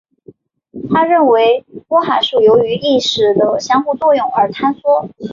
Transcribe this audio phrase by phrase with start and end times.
[0.89, 5.07] 他认为波函数由于与意识的相互作用而坍缩。